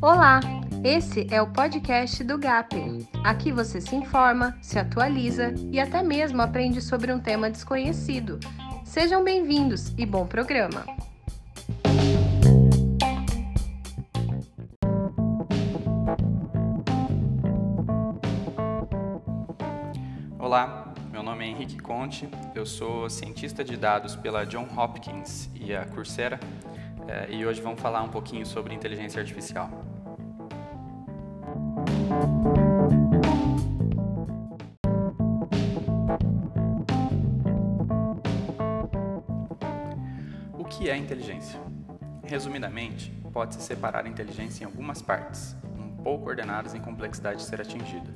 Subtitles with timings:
[0.00, 0.40] Olá,
[0.82, 3.06] esse é o podcast do GAP.
[3.24, 8.38] Aqui você se informa, se atualiza e até mesmo aprende sobre um tema desconhecido.
[8.84, 10.84] Sejam bem-vindos e bom programa!
[20.38, 25.74] Olá, meu nome é Henrique Conte, eu sou cientista de dados pela John Hopkins e
[25.74, 26.38] a Coursera
[27.08, 29.68] eh, e hoje vamos falar um pouquinho sobre inteligência artificial.
[40.56, 41.60] O que é inteligência?
[42.22, 47.60] Resumidamente, pode-se separar a inteligência em algumas partes, um pouco ordenadas em complexidade de ser
[47.60, 48.14] atingida.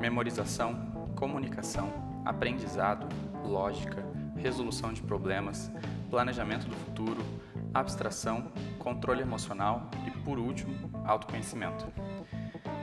[0.00, 3.06] Memorização, comunicação, aprendizado,
[3.44, 4.04] lógica,
[4.36, 5.70] resolução de problemas,
[6.10, 7.22] planejamento do futuro,
[7.72, 10.74] abstração, controle emocional e, por último,
[11.04, 11.86] autoconhecimento.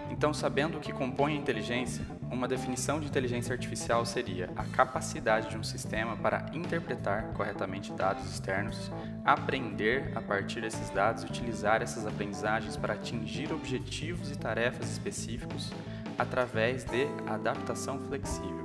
[0.09, 5.49] Então, sabendo o que compõe a inteligência, uma definição de inteligência artificial seria a capacidade
[5.49, 8.91] de um sistema para interpretar corretamente dados externos,
[9.23, 15.71] aprender a partir desses dados e utilizar essas aprendizagens para atingir objetivos e tarefas específicos
[16.17, 18.58] através de adaptação flexível.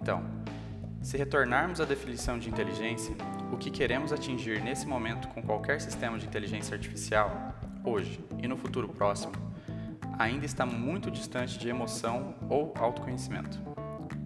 [0.00, 0.22] Então,
[1.02, 3.14] se retornarmos à definição de inteligência,
[3.52, 8.56] o que queremos atingir nesse momento com qualquer sistema de inteligência artificial, hoje e no
[8.56, 9.32] futuro próximo,
[10.18, 13.58] ainda está muito distante de emoção ou autoconhecimento.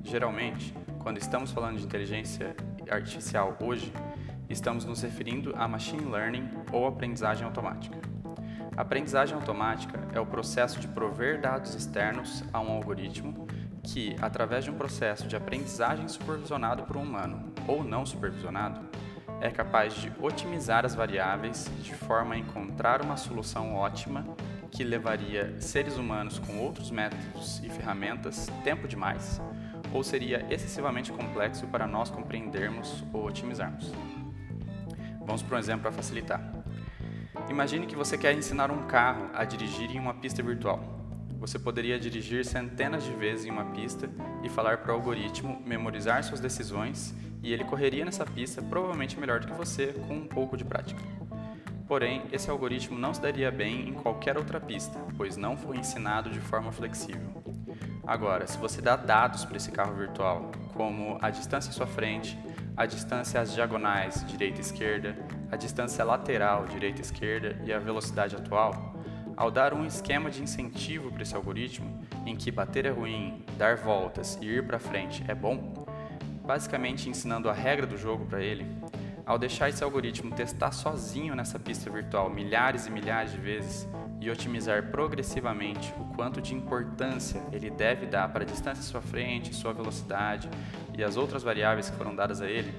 [0.02, 2.56] Geralmente, quando estamos falando de inteligência
[2.90, 3.92] artificial hoje,
[4.48, 7.98] estamos nos referindo a machine learning ou aprendizagem automática.
[8.76, 13.46] Aprendizagem automática é o processo de prover dados externos a um algoritmo
[13.92, 18.80] que, através de um processo de aprendizagem supervisionado por um humano ou não supervisionado,
[19.38, 24.24] é capaz de otimizar as variáveis de forma a encontrar uma solução ótima
[24.70, 29.38] que levaria seres humanos com outros métodos e ferramentas tempo demais
[29.92, 33.92] ou seria excessivamente complexo para nós compreendermos ou otimizarmos.
[35.20, 36.40] Vamos para um exemplo para facilitar.
[37.50, 41.01] Imagine que você quer ensinar um carro a dirigir em uma pista virtual.
[41.42, 44.08] Você poderia dirigir centenas de vezes em uma pista
[44.44, 49.40] e falar para o algoritmo memorizar suas decisões e ele correria nessa pista provavelmente melhor
[49.40, 51.02] do que você com um pouco de prática.
[51.88, 56.30] Porém, esse algoritmo não se daria bem em qualquer outra pista, pois não foi ensinado
[56.30, 57.42] de forma flexível.
[58.06, 62.38] Agora, se você dá dados para esse carro virtual, como a distância à sua frente,
[62.76, 65.16] a distância às diagonais direita e esquerda,
[65.50, 68.91] a distância lateral direita e esquerda e a velocidade atual,
[69.36, 73.76] ao dar um esquema de incentivo para esse algoritmo, em que bater é ruim, dar
[73.76, 75.86] voltas e ir para frente é bom,
[76.44, 78.66] basicamente ensinando a regra do jogo para ele,
[79.24, 83.88] ao deixar esse algoritmo testar sozinho nessa pista virtual milhares e milhares de vezes
[84.20, 89.02] e otimizar progressivamente o quanto de importância ele deve dar para a distância à sua
[89.02, 90.48] frente, sua velocidade
[90.96, 92.72] e as outras variáveis que foram dadas a ele,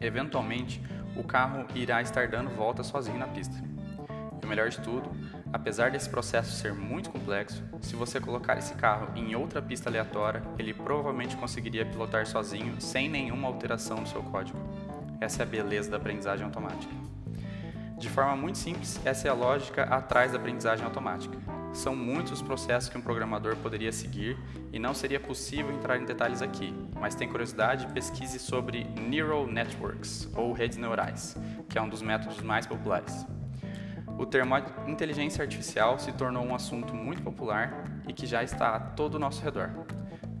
[0.00, 0.80] eventualmente
[1.16, 3.56] o carro irá estar dando voltas sozinho na pista.
[4.40, 5.10] E o melhor de tudo,
[5.52, 10.42] apesar desse processo ser muito complexo, se você colocar esse carro em outra pista aleatória,
[10.58, 14.58] ele provavelmente conseguiria pilotar sozinho sem nenhuma alteração no seu código.
[15.20, 16.92] Essa é a beleza da aprendizagem automática.
[17.98, 21.38] De forma muito simples, essa é a lógica atrás da aprendizagem automática.
[21.72, 24.36] São muitos os processos que um programador poderia seguir
[24.72, 30.28] e não seria possível entrar em detalhes aqui, mas tem curiosidade, pesquise sobre Neural Networks,
[30.34, 31.36] ou redes neurais,
[31.68, 33.24] que é um dos métodos mais populares.
[34.22, 34.54] O termo
[34.86, 39.18] inteligência artificial se tornou um assunto muito popular e que já está a todo o
[39.18, 39.70] nosso redor.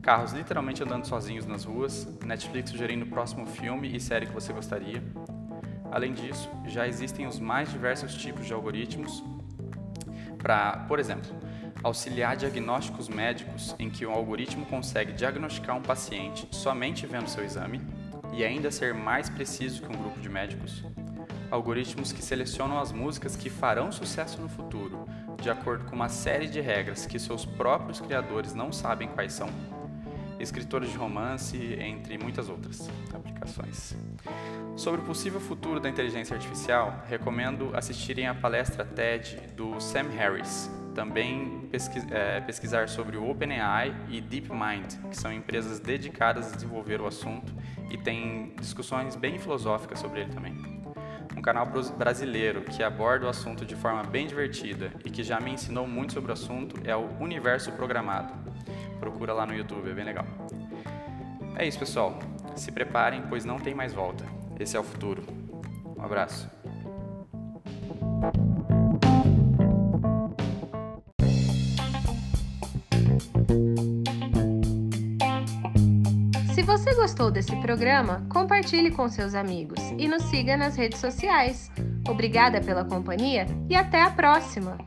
[0.00, 4.52] Carros literalmente andando sozinhos nas ruas, Netflix sugerindo o próximo filme e série que você
[4.52, 5.02] gostaria.
[5.90, 9.20] Além disso, já existem os mais diversos tipos de algoritmos
[10.38, 11.32] para, por exemplo,
[11.82, 17.80] auxiliar diagnósticos médicos em que o algoritmo consegue diagnosticar um paciente somente vendo seu exame
[18.32, 20.84] e ainda ser mais preciso que um grupo de médicos.
[21.52, 25.06] Algoritmos que selecionam as músicas que farão sucesso no futuro,
[25.38, 29.50] de acordo com uma série de regras que seus próprios criadores não sabem quais são.
[30.40, 33.94] Escritores de romance, entre muitas outras aplicações.
[34.76, 40.70] Sobre o possível futuro da inteligência artificial, recomendo assistirem à palestra TED do Sam Harris,
[40.94, 41.68] também
[42.10, 47.52] é, pesquisar sobre o OpenAI e DeepMind, que são empresas dedicadas a desenvolver o assunto
[47.90, 50.71] e tem discussões bem filosóficas sobre ele também.
[51.42, 51.66] Um canal
[51.98, 56.12] brasileiro que aborda o assunto de forma bem divertida e que já me ensinou muito
[56.12, 58.32] sobre o assunto é o Universo Programado.
[59.00, 60.24] Procura lá no YouTube, é bem legal.
[61.56, 62.16] É isso, pessoal.
[62.54, 64.24] Se preparem, pois não tem mais volta.
[64.60, 65.24] Esse é o futuro.
[65.98, 66.48] Um abraço.
[76.72, 81.70] Você gostou desse programa, compartilhe com seus amigos e nos siga nas redes sociais.
[82.08, 84.78] Obrigada pela companhia e até a próxima!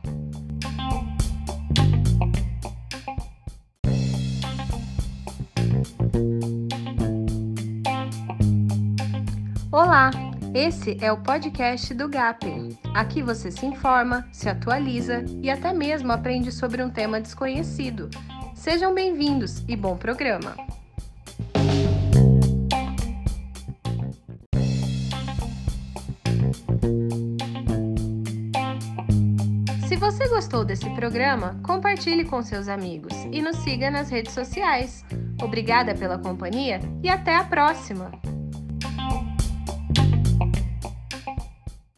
[9.70, 10.10] Olá,
[10.52, 12.76] esse é o podcast do GAP.
[12.94, 18.10] Aqui você se informa, se atualiza e até mesmo aprende sobre um tema desconhecido.
[18.56, 20.75] Sejam bem-vindos e bom programa!
[30.36, 35.02] Gostou desse programa, compartilhe com seus amigos e nos siga nas redes sociais.
[35.42, 38.35] Obrigada pela companhia e até a próxima!